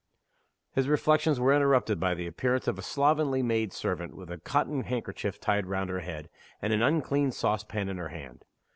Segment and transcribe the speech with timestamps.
[0.71, 4.81] His reflections were interrupted by the appearance of a slovenly maid servant, with a cotton
[4.85, 6.27] handkerchief tied round her head,
[6.59, 8.43] and an uncleaned sauce pan in her hand.